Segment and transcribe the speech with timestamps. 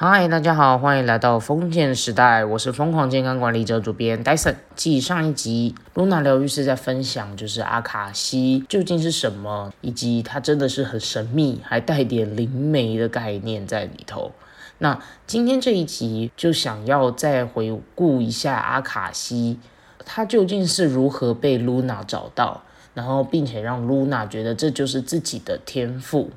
[0.00, 4.54] 嗨，大家好，欢迎来到封建时代，我是疯狂健康管理者主编 Dyson。
[4.76, 14.30] 继上一集，Luna 疗愈师在分享，就是阿卡西究竟是什么，以及它真的是很神秘，还带点灵媒的概念在里头。
[14.78, 19.58] 那今天这一集就想要再回顾一下阿卡西，
[20.04, 22.62] 它究竟是如何被 Luna 找到，
[22.94, 26.30] 然后并且让 Luna 觉得这就是自己的天赋。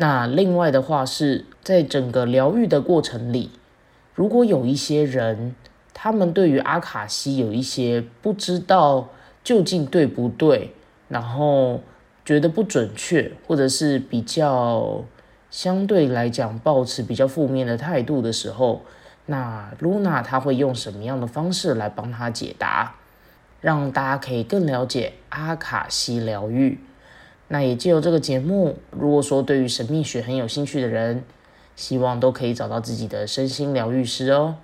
[0.00, 3.50] 那另外的话是在整个疗愈的过程里，
[4.14, 5.54] 如果有一些人，
[5.92, 9.10] 他们对于阿卡西有一些不知道
[9.44, 10.72] 究竟对不对，
[11.08, 11.82] 然后
[12.24, 15.04] 觉得不准确，或者是比较
[15.50, 18.80] 相对来讲保持比较负面的态度的时候，
[19.26, 22.94] 那 Luna 她会用什么样的方式来帮他解答，
[23.60, 26.78] 让大家可以更了解阿卡西疗愈。
[27.52, 31.24] 那也借由这个节目，如果说对于神秘学很有兴趣的人，
[31.74, 34.54] 希望都可以找到自己的身心疗愈师哦。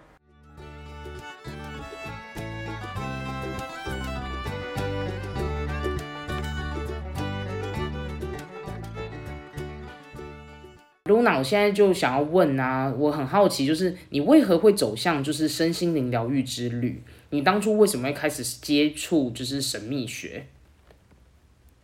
[11.06, 17.02] Luna，我现在就想要问啊，我很好奇，就是你为何会走向就是身心灵疗愈之旅？
[17.30, 20.46] 你当初为什么会开始接触就是神秘学？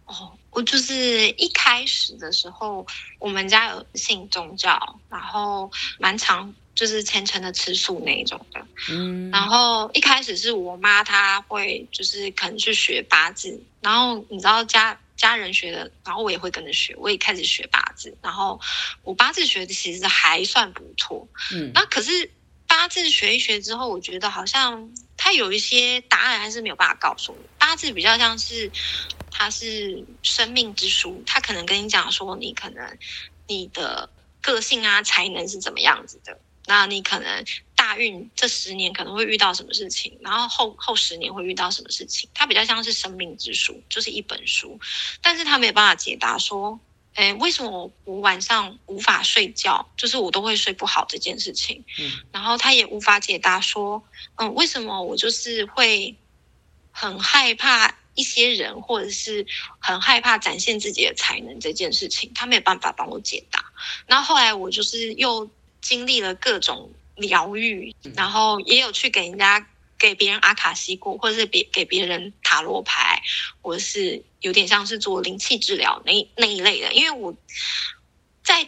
[0.07, 0.39] 哦。
[0.53, 2.87] 我就是一开始的时候，
[3.19, 8.61] 我们家有信宗教，然后蛮常就是虔诚的吃素那一种的。
[8.91, 18.61] 嗯，然后一开始是我妈她会就是可能去学八字，然后你知道家家人学的，然后我也会跟着学，我也开始学八字，然后
[19.03, 21.27] 我八字学的其实还算不错。
[21.55, 22.31] 嗯，那可是
[22.83, 28.73] 八字学一学之后，我觉得好像它有一些答案还是没有办法告诉你，八字比较像是。
[29.35, 32.99] 它是生命之书，它可能跟你讲说，你可能
[33.47, 34.13] 你的
[34.43, 36.39] 个性啊、才能是怎么样子的。
[36.67, 37.43] 那你可能
[37.75, 42.29] 大运这十年可能会遇到什么事情，然后后后十年会遇到什么事情。
[42.35, 44.79] 它比较像是生命之书，就是一本书，
[45.23, 46.79] 但是它没有办法解答说，
[47.15, 51.85] 哎，为什么我晚上无法睡觉，就是我都会睡不好这件事情。
[51.99, 54.03] 嗯，然后他也无法解答说，
[54.37, 56.17] 嗯，为什么我就是会
[56.91, 57.97] 很害怕。
[58.15, 59.47] 一些人或者是
[59.79, 63.65] 很害怕展现自己的才能这件事情，他没有办法帮我解答。
[64.07, 65.49] 然后后来我就是又
[65.81, 69.67] 经历了各种疗愈，然后也有去给人家
[70.03, 73.23] 给别人阿卡西过，或者是别给别人塔罗牌，
[73.61, 76.93] 或者是有点像是做灵气治疗那那一类的。
[76.93, 77.35] 因为我
[78.43, 78.67] 在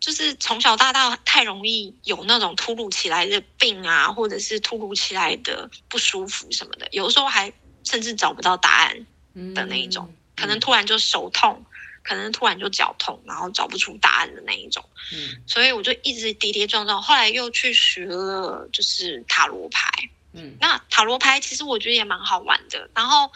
[0.00, 7.52] 就是从小到大太容易有那种突如其来的病啊，或者是突如其来的不舒服什么的，有时候还。
[7.82, 9.06] 甚至找不到答案
[9.54, 11.64] 的那一种，可能突然就手痛，
[12.04, 14.84] 可能突然就脚痛，然后找不出答案的那一种。
[15.14, 19.90] 嗯，所以我就一直跌跌撞撞，后来又去学了就是塔罗牌。
[20.32, 23.30] 嗯，那塔罗牌其实我觉得也蛮好玩的，然后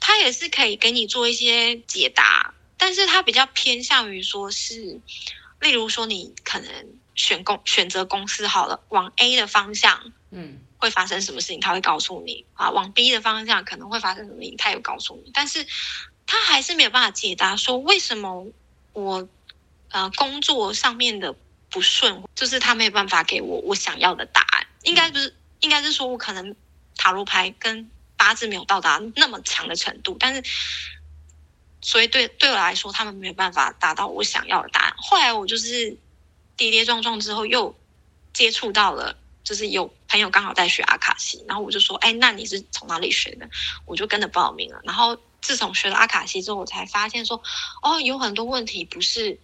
[0.00, 5.00] 它也是可以给你做一些解答，但是它比较偏向于说是，
[5.60, 6.68] 例如说你可能
[7.14, 10.60] 选公选择公司好了，往 A 的方向，嗯。
[10.76, 12.68] 会发生什么事情，他会告诉你啊。
[12.68, 15.66] 往 B 的方向可能会发生什么事情，他有告诉你，但是
[16.26, 18.46] 他还是没有办法解答说为什么
[18.92, 19.26] 我
[19.88, 21.34] 呃工作上面的
[21.70, 24.66] 不顺，就是他没有办法给我我想要的答案。
[24.82, 26.54] 应该不是，应该是说我可能
[26.96, 30.44] 塔罗牌跟八字没有到达那么强的程度，但是
[31.82, 34.94] 所以对对我来说，他们没有办法达到我想要的答案。
[34.96, 35.96] 后来我就是
[36.56, 37.76] 跌跌撞撞之后，又
[38.32, 39.18] 接触到了。
[39.44, 43.46] 就是有朋友刚好在学阿卡西，然后我就说：“哎，那你是从哪里学的？”
[43.84, 44.80] 我就跟着报名了。
[44.84, 47.42] 然后自从学了阿卡西之后，我才发现说
[47.84, 49.38] ：“哦，有很多问题不是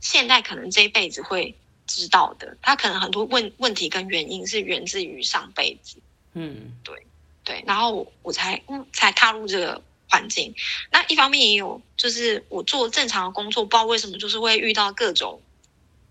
[0.00, 1.56] 现在可能这一辈子会
[1.86, 5.98] 知道的，他可能很多问问题跟原因是源自于上辈子。”
[6.34, 7.06] 嗯，对
[7.44, 7.64] 对。
[7.66, 10.54] 然后我才嗯才踏入这个环境。
[10.90, 15.40] 那一方面也有，就是我做正常的工作，不知道为什么就是会遇到各种。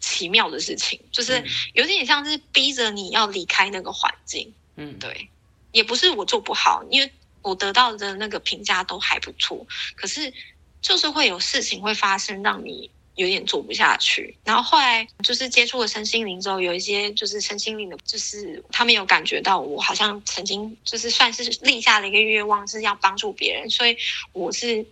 [0.05, 1.41] 奇妙的事情，就是
[1.71, 4.53] 有点像是逼着你要离开那个环境。
[4.75, 5.29] 嗯，对，
[5.71, 7.09] 也不是我做不好，因为
[7.41, 9.65] 我得到的那个评价都还不错。
[9.95, 10.33] 可是
[10.81, 14.35] 就是会有事情会发生，让你有点做不下去。
[14.43, 23.97] 然后后来就是接触了身心灵之后，有一些就是身心灵的，就是他们有感觉到我好像曾经就是算是立下了一个愿望，是要帮助别人，所以
[24.31, 24.85] 我是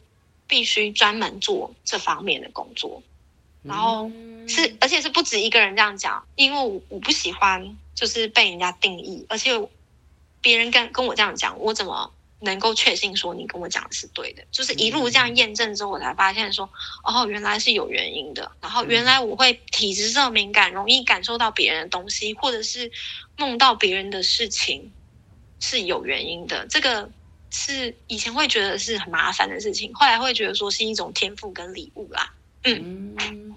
[0.48, 3.02] 必须专门做这方面的工作。
[3.64, 4.10] 然后
[4.48, 9.52] 是，而且是不止一个人这样讲，因为我我不喜欢就是被人家定义，而且
[10.42, 12.12] 别人跟跟我这样讲，我怎么
[12.44, 16.70] 能够确信说你跟我讲的是对的，就是一路这样验证之后，我才发现说，
[17.04, 18.52] 哦，原来是有原因的。
[18.60, 22.92] 然后原来我会体质这么敏感，容易感受到别人的东西，或者是
[23.38, 24.92] 梦到别人的事情，
[25.60, 26.66] 是有原因的。
[26.68, 27.10] 这个
[27.52, 32.34] 是以前会觉得是很麻烦的事情，后来会觉得说是一种天赋跟礼物啦。
[32.64, 33.50] 嗯。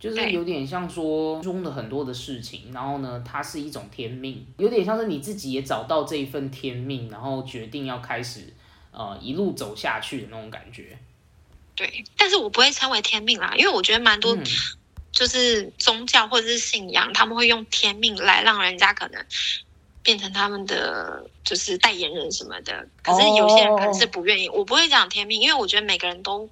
[0.00, 8.54] 就是有点像说中的很多的事情，然后呢，它是一种天命，有点像是你自己也找到这一份天命，然后决定要开始
[8.92, 10.96] 呃一路走下去的那种感觉。
[11.76, 14.34] 对，但是我不会称为天命啦，因为我觉得蛮多
[15.12, 19.22] 就是宗教或者是信仰，他们会用天命来让人家可能
[20.02, 22.88] 变成他们的就是代言人什么的。
[23.02, 26.48] 可是有些人可能是不愿意，我不会讲天命，因为我觉得每个人都。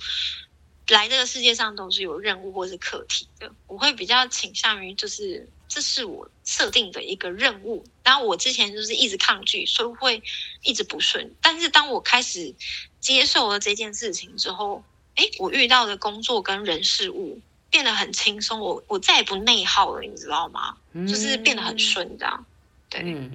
[0.95, 7.85] 来这个世界上都是有任务或是课题的，我会比较倾向于就是这是我设定的一个任务。
[8.03, 10.23] 然后我之前就是一直抗拒，所以会
[10.63, 11.35] 一直不顺。
[11.43, 12.55] 但是当我开始
[13.01, 14.83] 接受了这件事情之后，
[15.17, 17.39] 诶，我遇到的工作跟人事物
[17.71, 20.77] 变得很轻松，我我再也不内耗了，你知道吗？
[20.95, 22.47] 就是变得很顺，这样。
[22.89, 23.31] 对，嗯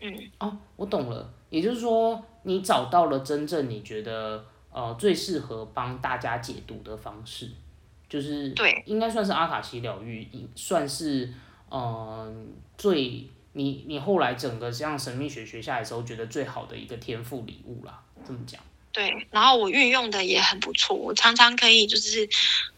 [0.00, 1.32] 嗯哦，我懂了。
[1.48, 4.44] 也就是说，你找到了真正你觉得。
[4.76, 7.48] 呃，最适合帮大家解读的方式，
[8.10, 11.32] 就是对，应该算是阿卡西疗愈，算是
[11.70, 18.60] 嗯最你你后来整个这样神秘学学下来时候，觉得最好的一个天赋礼物啦，这么讲。
[18.92, 22.28] 对，然后我运用的也很不错，我常常可以就是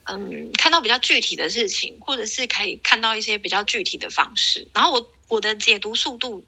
[0.04, 6.44] 嗯看到比较具体的事情，或者是可以看到一些比较具体的方式，然后我我的解读速度。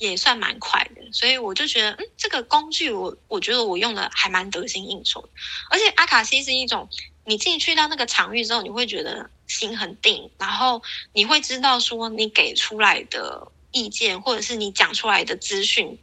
[0.00, 5.28] 也算蛮快的，所以我就觉得，嗯，这个工具我我觉得我用的还蛮得心应手。
[5.68, 6.88] 而且阿卡西是一种，
[7.26, 10.82] 你进去到那个场域之后，你会觉得心很定，然后
[11.12, 15.98] 你会知道说你给出来的意见或者是你讲出来的资讯，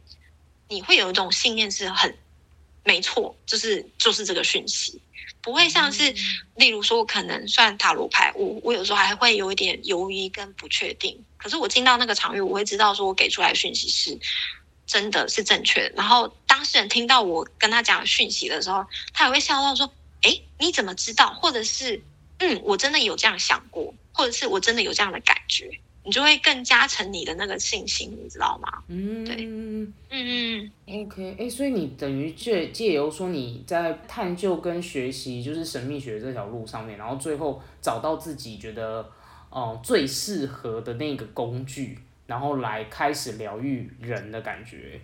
[0.68, 2.16] 你会有一种信念是很
[2.84, 5.02] 没错，就是就是这个讯息。
[5.40, 6.14] 不会像是，
[6.56, 11.24] 例如说，可能算塔罗牌，我我有时候还会有一点犹豫跟不确定。
[11.36, 14.18] 可是我进到那个场域，我会知道说我给出来的讯息是
[14.86, 15.94] 真的是正确的。
[15.96, 19.90] 然后当事人听到我跟他讲讯息的时候，他也会笑到说
[20.22, 22.02] ：“哎，你怎么知道？”或者是
[22.40, 25.70] “嗯，我真的有这样想过，或者是我真的有这样的感觉。”
[26.08, 28.82] 你就会更加成你的那个信心，你知道吗？
[28.88, 30.72] 嗯，对，嗯嗯
[31.04, 39.06] ，OK，哎，所以你等于借借由说你在探究跟学习，就是神秘学这条路上面，然后最后找到自己觉得
[39.50, 44.98] 哦最适合的那个工具，然后来开始疗愈人的感觉。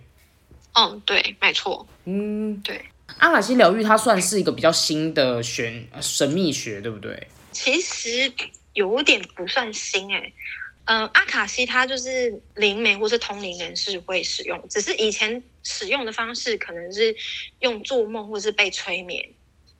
[0.73, 1.85] 嗯，对，没错。
[2.05, 2.83] 嗯，对。
[3.19, 7.27] 阿卡西疗愈它算是一个比较新的玄神秘学，对不对？
[7.51, 8.33] 其实
[8.73, 10.33] 有点不算新，哎。
[10.85, 17.15] 嗯，阿卡西它就是灵媒或是通灵人士会使用，只是以前使用的方式可能是
[17.59, 19.27] 用做梦或是被催眠，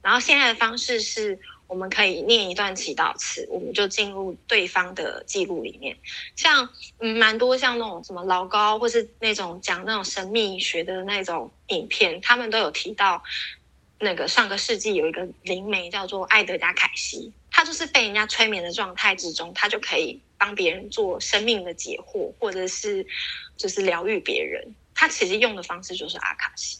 [0.02, 5.96] 然后现在的方式是我们可以念一段祈祷词，我们就进入对方的记录里面。
[6.36, 6.70] 像
[7.00, 13.24] 嗯，蛮多像那种什么老高或是那种讲那种神秘学的那种影片，他们都有提到
[14.00, 20.22] 那个上个世纪有一个灵媒叫做艾德加凯西，他就是被人家催眠的状态之中，他就可以。
[20.38, 23.08] 帮别人做生命的解惑，或者是
[23.56, 26.80] 就是疗愈别人，他其实用的方式就是阿卡西。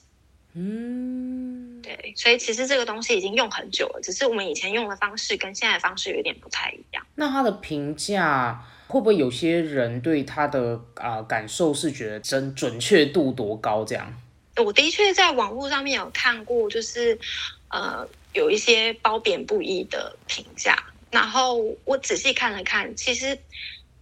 [0.54, 7.08] 嗯，对，所以其实这个东西已经用很久了，只是我们以前用的方式跟现在的方式有点不太一样。
[7.16, 13.86] 那他的评价会不会有些人对他的啊感受是觉得真准确度多高？
[13.86, 14.22] 这样？
[14.64, 17.20] 我的确在网络上面有看过，就是
[17.68, 20.82] 呃有一些褒贬不一的评价。
[21.12, 23.38] 然后我仔细看了看，其实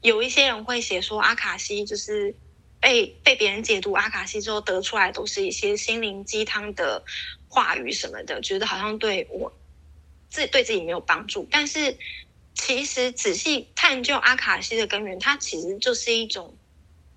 [0.02, 2.36] 有一些人会写说阿卡西就是
[2.80, 7.04] 被被别人解读阿卡西之后得出来都是一些心灵鸡汤的
[7.48, 9.52] 话语什么的，觉得好像对我
[10.30, 11.48] 自对自己没有帮助。
[11.50, 11.98] 但是
[12.54, 16.56] 其实仔细探究阿卡西的根源，它其实就是一种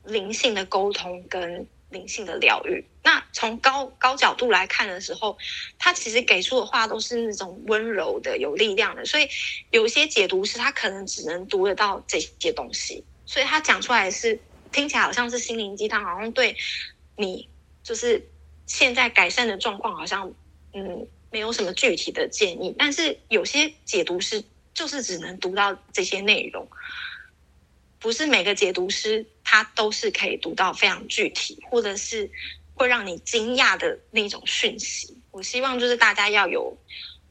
[0.04, 1.66] 灵性的沟通跟。
[1.88, 5.38] 灵性的疗愈，那从高高角度来看的时候，
[5.78, 9.28] 他其实给出的话都是那种温柔的、有力量的，所以
[9.70, 14.40] 有些解读是他可能只能读得到这些东西，所以他讲出来是
[14.72, 16.56] 听起来好像是心灵鸡汤，好像对
[17.14, 17.48] 你
[17.84, 18.28] 就是
[18.66, 20.34] 现在改善的状况好像
[20.72, 24.42] 嗯没有什么具体的建议，但是有些解读是
[24.74, 26.68] 就是只能读到这些内容。
[27.98, 32.30] 不是每个解读师他都是可以读到非常具体，或者是
[32.76, 35.18] 会让你惊讶的那种讯息。
[35.32, 36.76] 我希望就是大家要有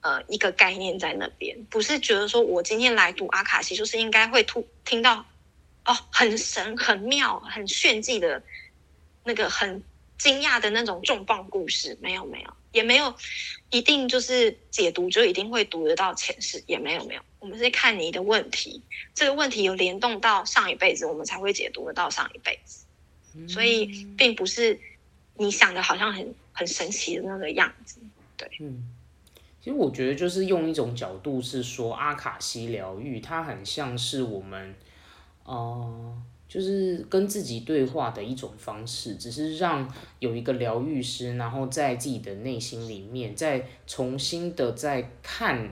[0.02, 5.26] 呃一个概念在那边，不是觉得说我今天来读阿卡西就是应该会突听到
[5.86, 8.44] 哦很神、很妙、很炫技的
[9.24, 9.82] 那个很
[10.18, 13.14] 惊讶的那种重磅故事，没有没有，也没有
[13.70, 17.22] 一定就是解读就一定会读得到前世，也没有没有。
[17.40, 18.82] 我们是看你的问题，
[19.14, 22.86] 这个问题有联动到上一辈子，我们才会解读得到上一辈子。
[23.48, 24.80] 所以并不是
[25.38, 28.00] 你想的好像很很神奇的那个样子。
[28.38, 28.84] 对，嗯，
[29.62, 34.76] 其实我觉得就是用一种角度是说，阿卡西疗愈，它很像是我们，
[35.44, 36.22] 呃。
[36.48, 45.68] 就是跟自己对话的一种方式，只是让有一个疗愈师，然后在自己的内心里面再重新的再看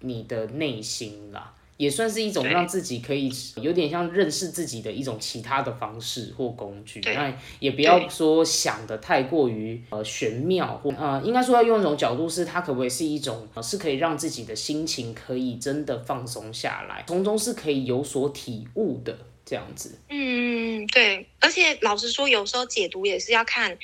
[0.00, 7.00] 你的内心啦，也算是一种让自己可以有点像认识自己的一种其他的方式或工具。
[7.06, 19.16] 那也不要说想的太过于呃玄妙或呃，应该说要用一种角度是，它可不可以是一种是可以让自己的心情可以真的放松下来，从中是可以有所体悟的。
[19.42, 23.76] 这样子，嗯，对，而且老实说，有时候解读也是要看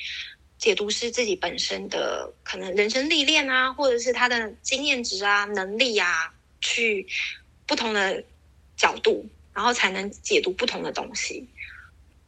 [0.57, 7.05] 解读师自己本身的可能人生历练啊，或者是他的经验值啊、能力啊，去
[7.67, 8.23] 不同的
[8.75, 11.45] 角度，然后才能解读不同的东西。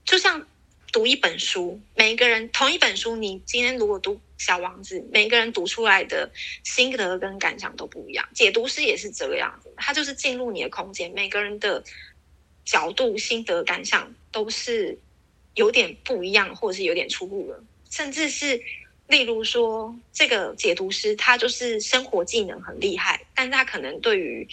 [0.05, 0.45] 就像
[0.91, 6.29] 读一本书，每一个人同一本书，你今天如果读《小王子》，每一个人读出来的
[6.63, 8.29] 心得跟感想都不一样。
[8.33, 11.83] 解读师也是这个样子，他就是进入你的空间，每个人的。
[12.65, 14.95] 角度、心得、感想都是
[15.55, 17.63] 有点不一样，或者是有点出入了。
[17.89, 18.61] 甚至是，
[19.07, 24.47] 例如说，这个解读师他就是生活技能很厉害，但他可能对于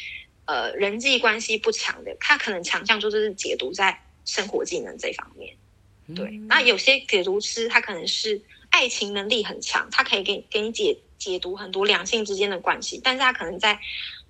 [0.46, 5.54] 呃人际关系不强的，他可能强项就是解读在生活技能这方面。
[6.14, 13.78] 对，那有些解读师他可能是爱情能力很强，他可以给给你解解读很多两性之间的关系，但是他可能在。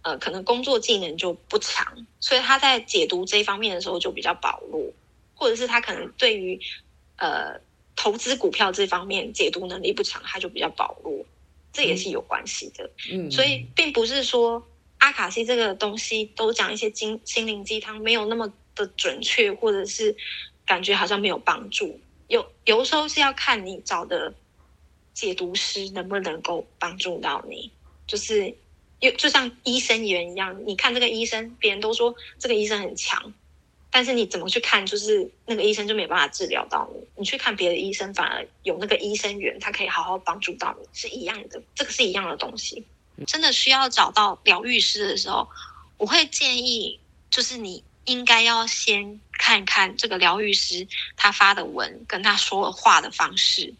[0.02, 4.92] 呃，可能工作技能就不强，所以他在解读这方面的时候就比较薄弱，
[5.34, 6.60] 或者是他可能对于
[7.16, 7.60] 呃
[7.96, 11.26] 投资股票这方面解读能力不强，他就比较薄弱，
[11.72, 12.88] 这也是有关系的。
[13.10, 14.64] 嗯，所以并不是说
[14.98, 20.16] 阿卡西这个东西都讲一些精心灵鸡汤，没有那么的准确，或者是
[20.64, 22.00] 感觉好像没有帮助。
[22.28, 24.34] 有有时候是要看你找的
[25.14, 27.70] 解读师能不能够帮助到你，
[28.06, 28.54] 就是。
[29.00, 33.34] 又就像医生员一样，你看这个医生，别人都说这个医生很强，
[33.90, 37.06] 但是你怎么去看，就是那个医生就没办法治疗到你。
[37.18, 41.62] 你去看别的医生，反而有那个医生缘，他可以好好帮助到你，是一样的。
[41.74, 42.86] 这个是一样的东西。
[43.24, 45.48] 真的需要找到疗愈师的时候，
[45.96, 53.74] 我会建议，就是你应该要先看看这个疗愈师他发的文跟他说话的方式，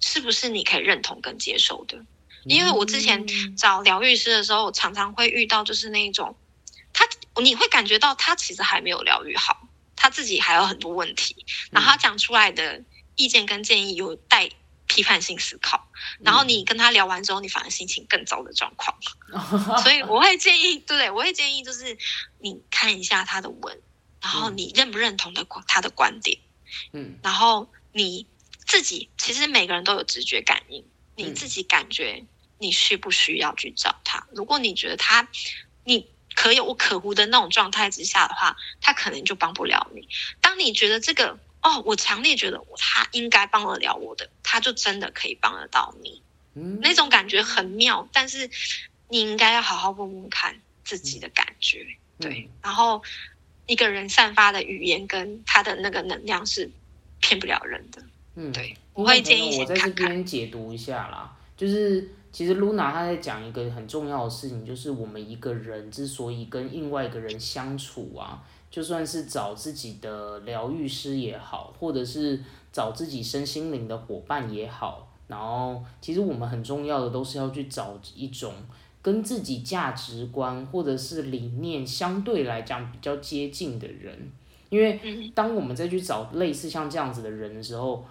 [0.00, 2.02] 是不是你可以认同跟接受的。
[2.44, 3.24] 因为我之前
[3.56, 6.34] 找疗愈师的时候，常常会遇到就是那种，
[6.92, 7.06] 他
[7.40, 12.82] 你会感觉到他其实还没有疗愈好，他自己还有很多问题，然后他讲出来的
[13.14, 14.50] 意见跟建议有带
[14.86, 15.88] 批判性思考，
[16.20, 18.96] 然后你跟他聊完之后，你反而心情更糟的状况。
[19.82, 21.96] 所以我会建议，对，我会建议就是
[22.38, 23.80] 你看一下他的文，
[24.20, 26.38] 然后你认不认同的他的观点，
[26.92, 28.26] 嗯，然后你
[28.66, 30.84] 自己其实每个人都有直觉感应，
[31.16, 32.24] 你自己感觉。
[32.58, 34.24] 你需不需要去找他？
[34.30, 35.26] 如果你觉得他
[35.82, 40.08] 你可有可无的那种状态之下的话，他可能就帮不了你。
[40.40, 46.22] 当你觉得这个哦，我强烈觉得他应该帮得了我的，他就真的可以帮得到你。
[46.54, 48.50] 嗯，那种感觉很妙，但是
[49.08, 51.86] 你应该要好好问问看自己的感觉。
[52.18, 53.02] 对，然后
[53.66, 56.70] 一个人散发的语言跟他的那个能量是
[57.20, 58.02] 骗不了人的。
[58.34, 62.08] 嗯，对，我会建议我在这边解读一下啦，就是。
[62.32, 68.42] 其实 Luna 她在讲一个很重要的事情，就是我们一个人之所以跟另外一个人相处啊，
[68.72, 72.40] 就算是找自己的疗愈师也好，或者是
[72.72, 78.52] 找自己身心灵的伙伴也好，然后其实我们很重要的都是要去找一种
[79.00, 84.32] 跟自己价值观或者是理念相对来讲比较接近的人，
[84.70, 88.04] 因为当我们再去找类似像这样子的人的时候。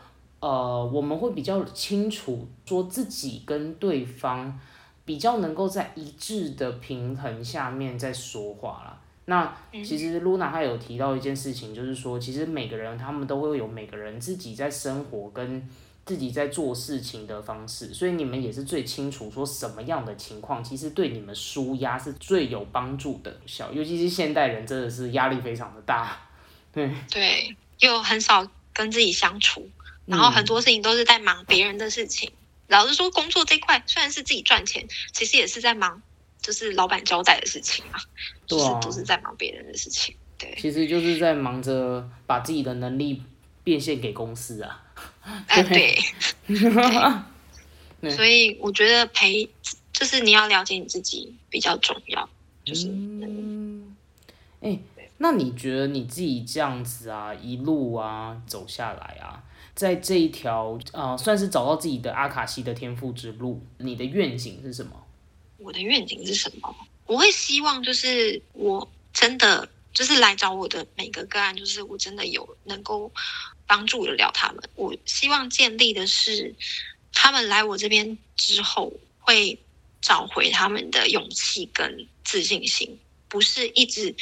[0.44, 4.60] 呃，我们会比较清楚说自己跟对方
[5.06, 9.01] 比较能够在一致的平衡下面在说话了。
[9.26, 15.70] 那其实露娜她有提到一件事情，就是说其实每个人他们都会有每个人自己在生活跟
[16.06, 23.40] 自己在做事情的方式，所以你们也是最清楚说什么样的情况其实对你们舒压是最有帮助的。
[23.46, 26.18] 小尤其是现代人真的是压力非常的大，
[26.74, 29.70] 对对，又很少跟自己相处。
[30.08, 32.32] 然后很多事情都是在忙别人的事情。
[32.68, 36.02] 老实说，工作这块虽然是自己赚钱，其实也是在忙，
[36.42, 38.00] 就是老板交代的事情啊，
[38.48, 40.16] 就是都是在忙别人的事情。
[40.38, 43.22] 对，其实就是在忙着把自己的能力
[43.64, 44.84] 变现给公司啊。
[45.48, 46.00] 哎， 对，
[48.12, 49.48] 所以我觉得陪
[49.94, 52.28] 就是你要了解你自己比较重要，
[52.66, 53.96] 就是嗯，
[54.62, 54.80] 哎，
[55.20, 59.44] 那你觉得你自己这样子啊，一路啊走下来啊，
[59.76, 64.92] 在这一条呃，算是找到自己的阿卡西的天赋之路，你的愿景是什么？
[65.62, 66.76] 我的愿景是什么？
[67.06, 73.12] 我会希望就是我真的就是来找我的每个个案，就是我真的有能够
[73.68, 74.64] 帮助得了他们。
[74.76, 76.56] 我希望建立的是，
[77.14, 79.60] 他们来我这边之后会
[80.02, 84.16] 找回他们的勇气跟自信心，不是一直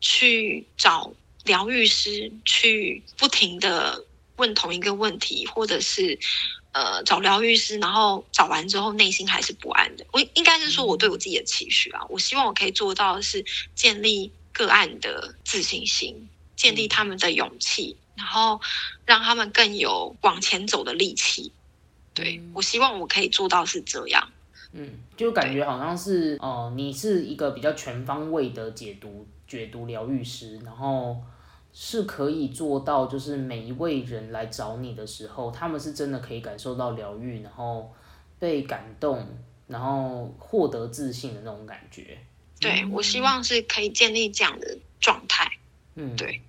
[0.00, 1.12] 去找
[1.44, 4.04] 疗愈师，去不停的
[4.36, 6.18] 问同一个问题，或者是。
[6.72, 10.06] 呃，找疗愈师，然后找完之后内心还是不安的。
[10.12, 18.60] 我应该是说，我对我自己的期许啊，我希望我可以做到的是建立个案的自信心，建立他们的勇气，然后
[19.04, 21.50] 让他们更有往前走的力气。
[22.14, 24.30] 对我希望我可以做到是这样。
[24.72, 31.20] 嗯，就感觉好像是哦，你是一个比较全方位的解读解读疗愈师，然后。
[31.72, 37.94] 是可以做到，就是每一位人来找你的时候，他们是真的可以感受到疗愈，然后
[38.38, 39.26] 被感动，
[39.68, 42.18] 然后获得自信的那种感觉。
[42.58, 45.50] 对，我希望是可以建立这样的状态。
[45.94, 46.42] 嗯，对。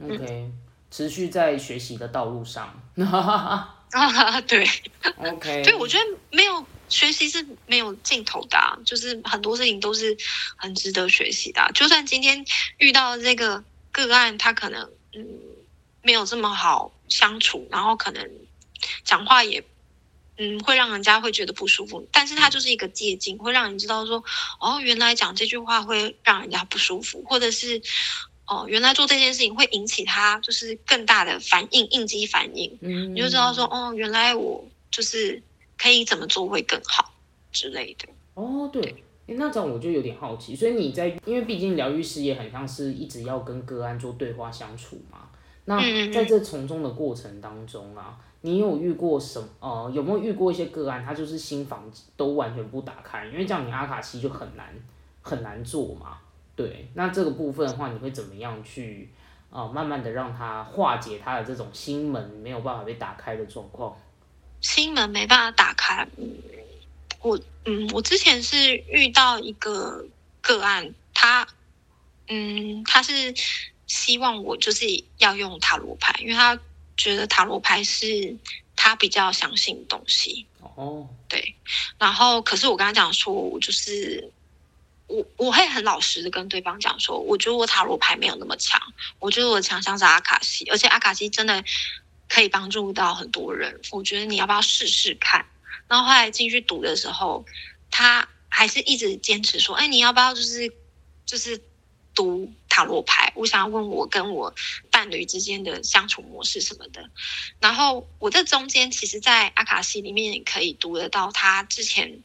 [0.00, 0.50] OK，
[0.90, 2.80] 持续在学习的道路上。
[2.94, 4.66] 啊，对。
[5.16, 10.16] OK，对，我觉得没有学习是没有尽头的，就是很多事情都是
[10.56, 11.68] 很值得学习的。
[11.74, 12.44] 就算今天
[12.78, 13.62] 遇到这个。
[13.92, 15.28] 个案他可能嗯
[16.02, 18.28] 没有这么好相处，然后可能
[19.04, 19.62] 讲话也
[20.38, 24.24] 嗯会让人家会觉得不舒服，但是他就是一个借镜，会让你知道说
[24.58, 27.80] 哦原来讲这句话会让人家不舒服，或者是
[28.46, 35.42] 哦原来做这件事情会引起他就是更大的反应应激反应，嗯你就知道说哦原来我就是
[35.78, 37.14] 可以怎么做会更好
[37.52, 38.08] 之类的。
[38.34, 39.04] 哦对。
[39.38, 45.18] 那这样我就有点好奇，所以你在，因为毕竟疗愈师也很像是一直要跟个案做对话相处嘛。
[45.64, 45.78] 那
[46.12, 53.26] 在这从中的过程当中啊，你有遇过什么呃，有没有遇过一些个案，他就是心房都完全不打开？
[53.26, 54.74] 因为这样你阿卡西就很难
[55.20, 56.18] 很难做嘛。
[56.56, 59.08] 对，那这个部分的话，你会怎么样去
[59.50, 63.96] 呃，慢慢的让他化解他的这种心门没有办法被打开的状况？
[64.60, 66.06] 心门没办法打开。
[67.22, 70.04] 我嗯，我之前是遇到一个
[70.40, 71.46] 个案，他
[72.28, 73.34] 嗯，他是
[73.86, 74.86] 希望我就是
[75.18, 76.58] 要用塔罗牌，因为他
[76.96, 78.36] 觉得塔罗牌是
[78.74, 80.46] 他比较相信的东西。
[80.74, 81.54] 哦，对。
[81.98, 84.30] 然后，可是我跟他讲说，我就是
[85.06, 88.80] 我我会很老实的跟对方讲说，我觉得我塔罗牌没有那么强，
[89.20, 91.62] 我觉得我强项是阿卡西，而且阿卡西真的
[92.28, 93.80] 可以帮助到很多人。
[93.90, 95.44] 我觉得你要不要试试看？
[95.92, 97.44] 然后后来进去读的时候，
[97.90, 100.74] 他还是一直坚持说：“哎，你要不要就是
[101.26, 101.62] 就是
[102.14, 103.30] 读塔罗牌？
[103.36, 104.54] 我想要问我跟我
[104.90, 107.10] 伴侣之间的相处模式什么的。”
[107.60, 112.22] 然后我这中间其实，在阿卡西里面也可以读得到他之前，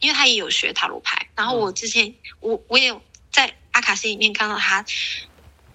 [0.00, 1.28] 因为他也有学塔罗牌。
[1.36, 4.86] 然后我之前我我也有在阿卡西里面看到他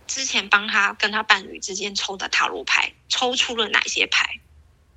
[0.08, 4.40] 之前帮他跟他伴侣之间抽的塔罗牌，抽出了哪些牌，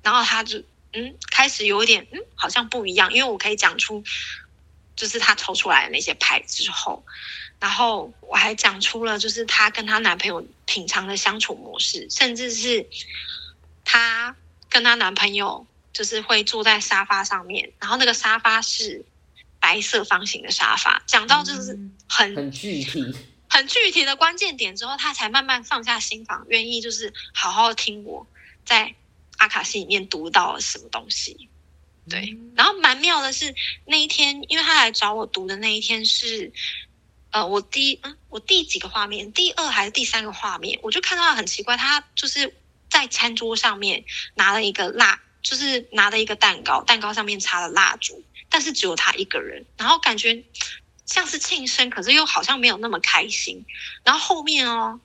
[0.01, 0.63] 然后他就。
[0.95, 4.01] 嗯，开始有一点，嗯，好像不一样，因为我可以讲出，
[4.95, 7.05] 就是她抽出来的那些牌之后，
[7.59, 12.87] 然后我还讲出了，就是她跟她男朋友平常的相处模式，甚至是
[13.83, 14.35] 她
[14.69, 19.03] 跟她男朋友就是会坐在沙发上面，然后那个沙发是
[19.59, 21.77] 白色方形的沙发，讲到就是
[22.07, 23.13] 很很具体、
[23.49, 28.25] 很具体的关键点之后，她才慢慢放下心房，愿意就是好好听我
[28.63, 28.95] 在。
[29.45, 31.49] 阿卡西里面读到了什么东西？
[32.09, 33.53] 对，然后蛮妙的是
[33.85, 36.51] 那一天，因为他来找我读的那一天是，
[37.29, 39.31] 呃，我第嗯，我第几个画面？
[39.33, 40.79] 第二还是第三个画面？
[40.81, 42.55] 我就看到很奇怪，他就是
[42.89, 44.03] 在餐桌上面
[44.33, 50.43] 拿了一个蜡，就是拿了一个蛋糕，蛋糕上面插了蜡烛，但是只有他一个人，然后感觉
[51.05, 53.63] 像是庆生，可是又好像没有那么开心。
[54.03, 54.99] 然后后面哦，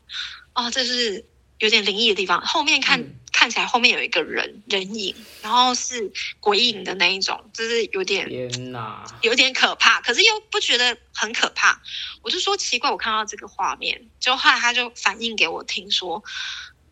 [0.55, 1.27] 哦，这是
[1.59, 3.20] 有点灵异的地方，后面看。
[3.33, 11.81] 看起来后面有一个人人影，然后是鬼影的那一种，就是有点天哪，有点可怕，可是又不觉得很可怕。
[12.23, 16.23] 我就说奇怪，我看到这个画面，就后来他就反映给我听说，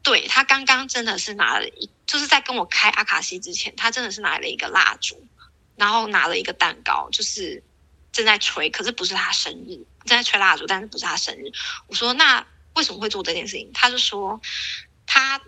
[0.02, 5.26] 对他刚刚真的是拿了一，就是在跟我开阿卡西之前，他真的是拿了一个蜡烛，
[5.76, 7.62] 然后拿了一个蛋糕，就是
[8.12, 11.50] 正在吹，可是不是他生日，正在吹蜡烛，但是不是他生日。
[11.88, 13.70] 我说那为什么会做这件事情？
[13.74, 14.40] 他就说
[15.04, 15.40] 他。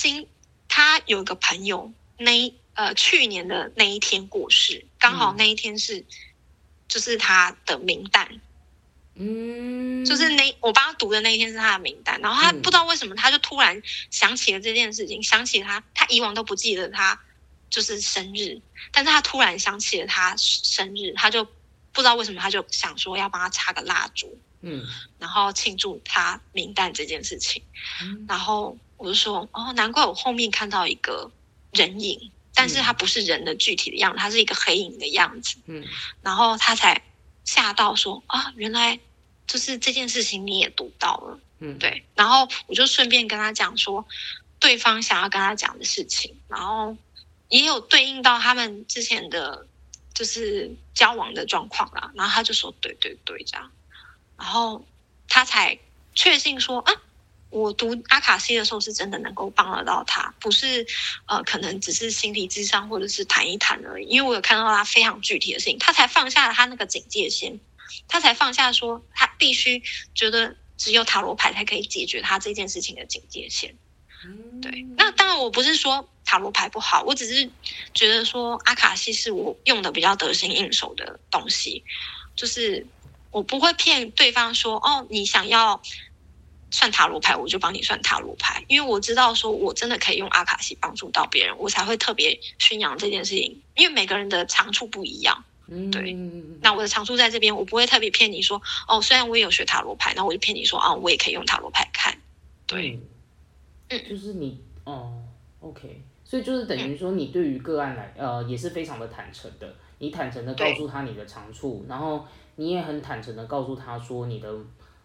[0.00, 0.28] 今
[0.68, 6.04] 他有个朋友，那呃去年的那一天过世，刚好那一天是
[6.86, 8.40] 就是他的名单，
[9.16, 17.20] 嗯，就是那我帮他读的那一天是他的名单，然后他不知道为什么他就突然想起了这件事情，想起他他以往都不记得他
[17.68, 18.60] 就是生日，
[18.92, 24.84] 但是他突然想起了他生日，他就不知道为什么他就想说要帮他插个蜡烛，嗯，
[25.18, 27.62] 然后庆祝他名单这件事情，
[28.26, 31.30] 然后我就说哦，难怪我后面看到一个
[31.72, 35.84] 人影，但是他不是人的具体的样子，他是一个黑影的样子，嗯，
[36.22, 37.00] 然后他才
[37.44, 38.98] 吓到说啊，原来
[39.46, 44.04] 就是这件事情你也读到了，嗯，对，然后我就顺便跟他讲说
[44.58, 46.96] 对方想要跟他讲的事情，然后
[47.48, 49.66] 也有对应到他们之前的
[50.12, 53.70] 就是交往的状况啦，然后他就说对对对这样。
[54.38, 54.86] 然后
[55.28, 55.76] 他才
[56.14, 56.92] 确信说啊，
[57.50, 60.86] 我读阿卡西的时候是真的能够帮得到他，不是
[61.26, 64.06] 呃可能只是心理智商或者是谈一谈而已。
[64.06, 67.58] 因为我有看到他非常具体的事情，他才放下了他那个警戒线，
[68.06, 69.82] 他才放下说他必须
[70.14, 73.74] 觉得只有塔罗牌才可以解决他这件事情的警戒线。
[74.62, 77.50] 对，那当然我不是说塔罗牌不好，我只是
[77.92, 81.82] 觉得说阿卡西是我用的比较得心应手的东西，
[82.36, 82.86] 就是。
[83.30, 85.80] 我不会骗对方说哦，你想要
[86.70, 93.62] 算塔罗牌，我就帮你算塔罗牌，因为我知道说我真的可以用阿卡西帮助到别人，我才会特别宣扬这件事情。
[93.74, 95.44] 因为每个人的长处不一样，
[95.92, 96.12] 对。
[96.60, 102.18] 那我的长处在这边，我不会特别骗你说哦，虽然我也有学塔罗牌，那我就骗你说啊，我也可以用塔罗牌看。
[102.66, 103.00] 对，
[103.88, 105.22] 嗯，就是你哦
[105.60, 112.26] ，OK，所以就是等于说你对于个案来呃也是非常的坦诚的，你坦诚的告诉他你的长处，然后。
[112.58, 114.52] 你也很坦诚的告诉他说你的，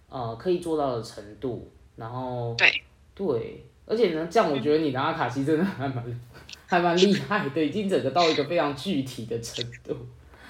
[0.09, 2.81] 呃，可以做到的程度，然后对
[3.13, 6.21] 对，而且呢，这样我觉得你的阿卡西真的还蛮
[6.65, 9.95] 还蛮厉害的，已经整个到一个非常具体的程度。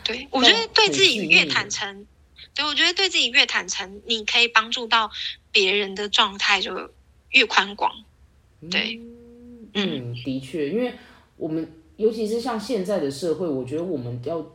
[0.05, 2.07] 对，我觉得对自己越坦诚，
[2.55, 5.11] 对我觉得对自己越坦诚，你可以帮助到
[5.51, 6.89] 别人的状态就
[7.31, 7.91] 越宽广。
[8.71, 9.01] 对，
[9.73, 10.93] 嗯，的确，因为
[11.35, 14.45] 我们尤其是像现在的社会，我觉得我们要。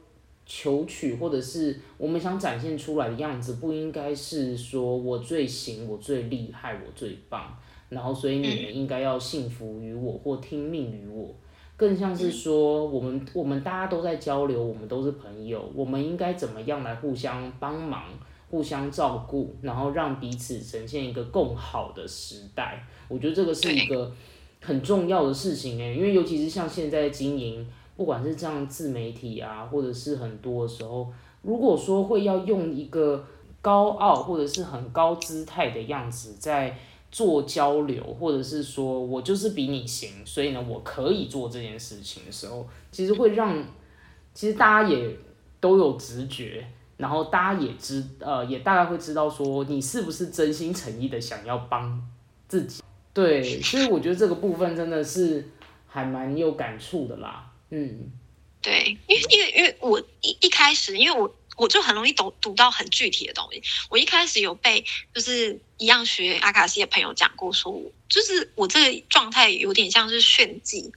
[0.50, 7.54] 求取或者是我们想展现出来的样子，不应该是说我最行，我最厉害，我最棒，
[7.90, 11.34] 然后所以你们应该要信服于我或听命于我，
[11.76, 18.04] 更像是说我们我们大家都在交流，我们都是朋友，我们应该怎么样来互相帮忙、
[18.50, 22.82] 互相照顾，然后让彼此呈现一个更好的时代。
[23.08, 24.10] 我觉得这个是一个
[24.62, 27.66] 很重要的事情诶，因为尤其是像现在经营。
[27.98, 33.26] 不管是这样自媒体啊，或者是很多的时候，如果说会要用一个
[33.60, 36.78] 高傲或者是很高姿态的样子在
[37.10, 43.64] 做交流，或者是说我就是比你行，所以呢我可以做这件事情的时候，其实会让
[44.32, 45.16] 其实大家也
[45.58, 46.64] 都有直觉，
[46.98, 52.00] 然后大家也知呃也大概会知道说你是不是真心诚意的想要帮
[52.46, 52.80] 自己，
[53.12, 55.44] 对，所以我觉得这个部分真的是
[55.88, 57.47] 还蛮有感触的啦。
[57.70, 58.10] 嗯，
[58.62, 63.62] 对，因为因为因为我一一开始，因为我我就很容易读读到很具体的东西。
[63.90, 70.92] 我一开始有被就是一样学阿卡西的朋友讲过，说我就是我这个状态有点像是炫技。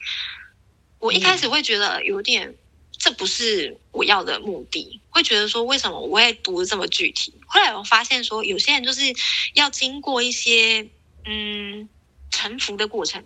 [0.99, 2.55] 我一开始会觉得有点，
[2.97, 7.33] 这不是我要的目的，会觉得说为什么我会读的这么具体？
[7.47, 9.01] 后来我发现说，有些人就是
[9.55, 10.87] 要经过一些
[11.25, 11.89] 嗯
[12.29, 13.23] 臣服的过程，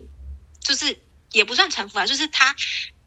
[0.60, 0.98] 就是
[1.32, 2.56] 也不算臣服啊，就是他。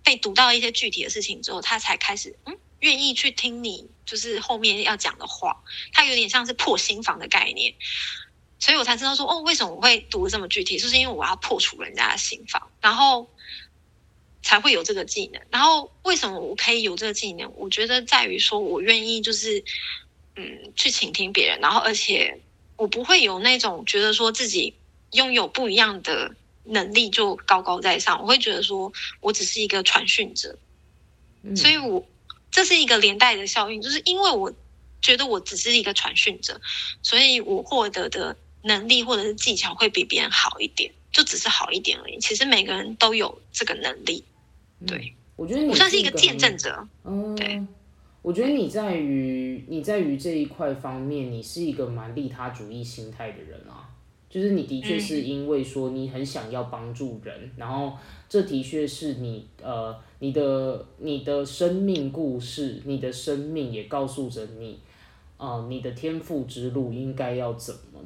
[0.10, 7.76] 被读到一些具体的事情之后，他才开始嗯愿意去听你就是后面要讲的话，他有点像是破心房的概念，
[8.58, 13.30] 所以我才知道说哦，为什么我会读这么具体，就是因为我要破除人家的心房，然后
[14.42, 15.40] 才会有这个技能。
[15.52, 17.54] 然后为什么我可以有这个技能？
[17.56, 19.64] 我觉得在于说我愿意就是
[20.36, 22.42] 嗯去倾听别人，然后而且
[22.78, 24.74] 我不会有那种觉得说自己
[25.12, 26.34] 拥有不一样的。
[26.64, 28.92] 能力就高高在上，我会觉得说
[29.22, 30.58] 我只是一个传讯者，
[31.56, 32.06] 所以我
[32.52, 34.54] 这是一个连带的效应，就是因为我
[35.02, 36.60] 觉得我只是一个传讯者，
[37.02, 42.20] 所以我获得的能力或者是技巧会比别人好一点，就只是好一点而已。
[42.20, 44.24] 其实每个人都有这个能力，
[44.86, 46.88] 对我觉得你算是一个见证者。
[47.06, 47.66] 嗯，对，
[48.22, 53.89] 我觉得你在于你在于这一块方面，你是一个蛮利他主义心态的人啊。
[54.30, 57.94] 就是你的确是因为说你很想要帮助人，然后
[58.30, 64.78] 这的确是你呃你的你的生命故事，你的生命也告诉着你，
[65.38, 68.00] 呃你的天赋之路应该要怎么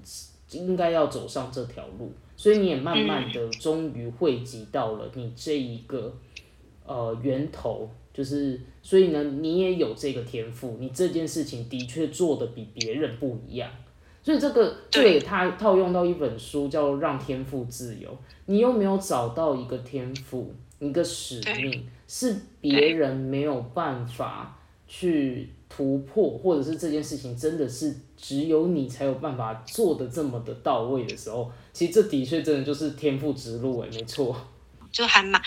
[0.52, 6.16] 应该要走上这条路，所以你也慢慢的终于汇集到了你这一个
[6.86, 13.70] 呃源头，就是所以呢，你也有这个天赋，你这件事情的确做的比别人不一样，
[14.24, 18.10] 所以这个这个也套套用到一本书叫《让天赋自由》，
[18.46, 24.58] 你有没有找到一个天赋，一个使命，是别人没有办法
[24.88, 25.50] 去。
[25.76, 34.40] 突破，或者是这件事情真的是只有你才有办法做的这么的到位的时候，其实这的确真的就是天赋之路哎，没错。
[34.92, 35.42] 就还蛮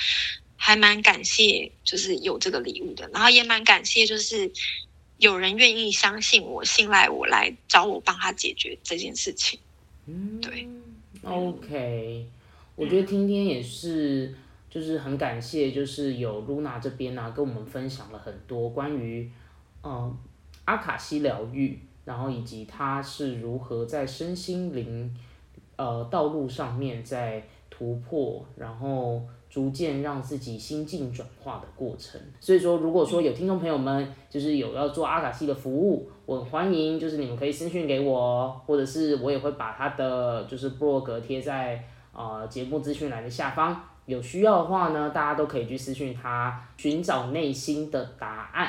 [0.56, 4.50] 还蛮感谢，就是有这个礼物的，然后也蛮感谢，就是
[5.18, 9.58] 有人愿意相信我、信赖我来找我帮他解决这件事情。
[10.06, 10.68] 嗯，对。
[11.22, 12.26] OK，
[12.74, 14.34] 我觉得今天也是，
[14.68, 19.30] 就是很感谢，就是有露娜这边呢，跟我们分享了很多关于。
[19.82, 20.16] 嗯，
[20.64, 25.16] 阿卡西疗愈，然后以及他是如何在身心灵
[25.76, 29.22] 呃道路上面在突破，然后
[29.56, 32.20] 逐渐让自己心境转化的过程。
[32.40, 48.68] 所以说，如果说有听众朋友们就是有要做阿卡西的服务，我欢迎，就是你们可以私讯给我，或者是我也会把他的就是布洛格贴在呃节目资讯栏的下方，有需要的话呢，大家都可以去私讯他，寻找内心的答案。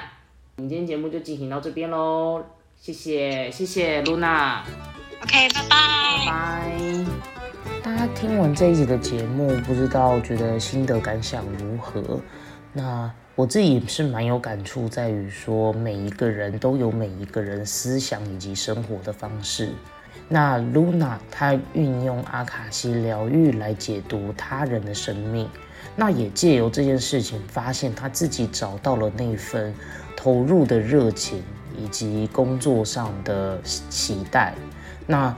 [0.56, 2.42] 我们今天节目就进行到这边喽，
[2.78, 4.64] 谢谢谢谢露娜
[5.22, 7.37] ，OK，拜拜拜拜。
[7.98, 12.22] 大家听完这一集的节目，不知道觉得心得感想如何？
[12.72, 19.72] 那我自己是蛮有感触，在于说每一个人都有每一个人思想以及生活的方式。
[20.30, 25.50] 那露娜她运用阿卡西疗愈来解读他人的生命，
[25.96, 29.74] 那也借由这件事情发现她自己找到了那份。
[30.16, 31.44] 投入的热情
[31.78, 34.54] 以及工作上的期待，
[35.06, 35.36] 那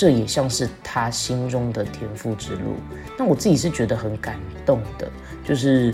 [0.00, 2.76] 这也像是他心中的天赋之路。
[3.18, 5.10] 那我自己是觉得很感动的，
[5.44, 5.92] 就是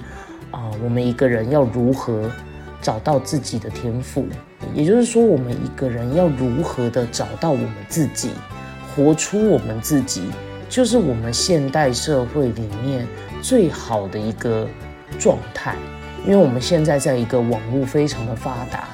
[0.51, 2.31] 啊，我们一个人要如何
[2.83, 4.27] 找到自己的天赋，
[4.75, 8.33] 也就是说，我们一个人要如何的找到我们自己，
[8.95, 10.29] 活出我们自己，
[10.69, 13.09] 就是我们现代社会里面
[13.41, 14.69] 最好的一个
[15.19, 15.77] 状态。
[16.27, 18.87] 因为我们现在在一个网络非常的发达，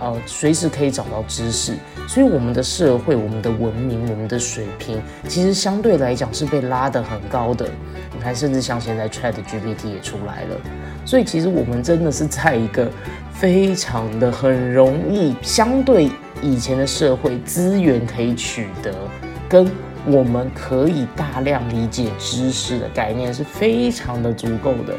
[0.00, 1.74] 呃，随时可以找到知识，
[2.08, 7.68] 所以我们的社会、我们的文明、我们的水平，其实相对来讲是被拉得很高的。
[8.14, 10.56] 你看，甚至像现在 Chat GPT 也出来了，
[11.04, 12.90] 所以其实我们真的是在一个
[13.30, 18.94] 非常的很容易，相对以前的社会资源可以取得，
[19.46, 19.70] 跟
[20.06, 24.94] 我们可以大量理解知识的概念是非常的足够的。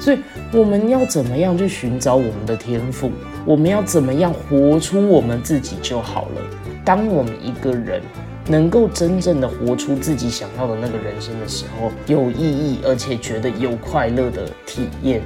[0.00, 0.18] 所以
[0.52, 3.12] 我们要怎么样去寻找我们的天赋？
[3.44, 6.42] 我们要怎么样活出我们自己就好了。
[6.84, 8.02] 当我们一个人
[8.46, 15.22] 能够真正的活出自己想要的那个人生的时候，有意义而且觉得有快乐的体验，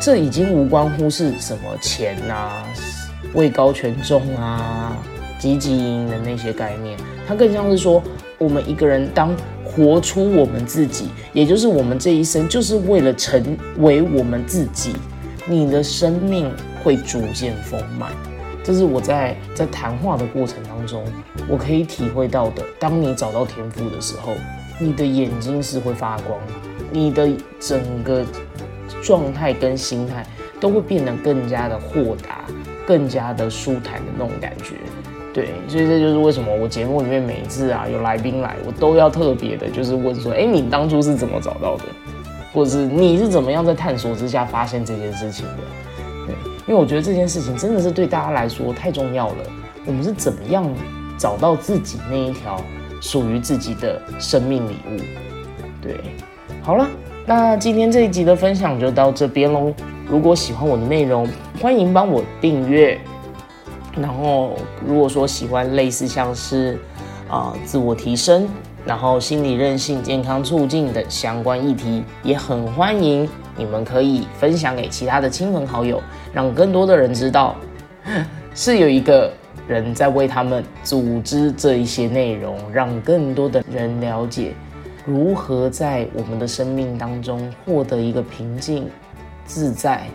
[0.00, 2.64] 这已经无关乎是什么钱啊、
[3.34, 4.96] 位高权重啊、
[5.38, 8.02] 积极营的那些概念，它更像是说
[8.38, 9.34] 我们一个人当。
[9.72, 14.96] 活出我们自己，也就是我们这一生就是为了成为我们自己。
[15.46, 16.50] 你的生命
[16.82, 18.10] 会逐渐丰满，
[18.62, 21.04] 这是我在在谈话的过程当中，
[21.48, 22.62] 我可以体会到的。
[22.78, 24.34] 当你找到天赋的时候，
[24.78, 26.38] 你的眼睛是会发光，
[26.90, 28.24] 你的整个
[29.02, 30.26] 状态跟心态
[30.60, 32.44] 都会变得更加的豁达，
[32.86, 34.74] 更加的舒坦的那种感觉。
[35.32, 41.84] 对，所以这就是为什么我节目里面每一次啊有来宾来，我都要特别的，就是问说，哎，你当初是怎么找到的，
[42.52, 45.62] 或者是你是怎么样在探索之下发现这件事情的？
[46.70, 49.44] 因为我觉得这件事情真的是对大家来说太重要了。
[49.84, 50.64] 我们是怎么样
[51.18, 52.62] 找到自己那一条
[53.00, 55.00] 属于自己的生命礼物？
[55.82, 55.96] 对，
[56.62, 56.88] 好了，
[57.26, 59.74] 那今天这一集的分享就到这边喽。
[60.08, 61.26] 如果喜欢我的内容，
[61.60, 63.00] 欢迎帮我订阅。
[63.96, 64.56] 然后，
[64.86, 66.78] 如果说喜欢类似像是
[67.28, 68.48] 啊自我提升，
[68.86, 73.28] 然后心理韧性、健康促进的相关议题，也很欢迎
[73.60, 77.54] 你们可以分享给其他的亲朋好友，让更多的人知道
[78.56, 79.30] 是有一个
[79.68, 84.54] 人在为他们组织这一些内容，让更多的人了解
[85.04, 88.88] 如何在我们的生命当中获得一个平静、
[89.44, 90.06] 自在，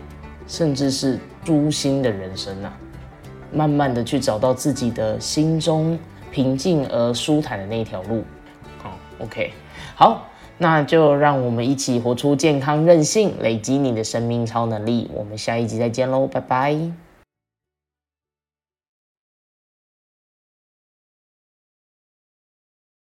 [0.48, 2.76] 甚至是舒心的人生啊。
[3.52, 5.96] 慢慢的去找到自己的心中
[6.32, 8.24] 平静而舒坦的那条路，
[8.82, 9.52] 好，OK，
[9.94, 10.26] 好，
[10.58, 15.10] 那就让我们一起活出健康任性，累积你的生命超能力。
[15.14, 17.05] 我们下一集再见喽，拜拜。